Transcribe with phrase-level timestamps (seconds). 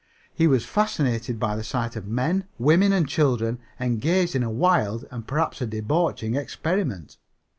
[0.33, 5.05] He was fascinated by the sight of men, women and children engaged in a wild
[5.11, 7.17] and, perhaps, a debauching experiment.